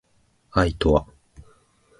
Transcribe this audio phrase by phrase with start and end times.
[0.53, 1.05] 愛とは